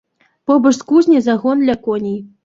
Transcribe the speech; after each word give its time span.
Побач 0.51 0.71
з 0.77 0.87
кузняй 0.91 1.21
загон 1.25 1.61
для 1.65 1.75
коней. 1.85 2.17